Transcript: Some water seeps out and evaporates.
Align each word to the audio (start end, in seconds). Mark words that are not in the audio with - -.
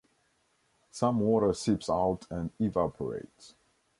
Some 0.89 1.19
water 1.19 1.53
seeps 1.53 1.87
out 1.87 2.21
and 2.31 2.49
evaporates. 2.57 3.53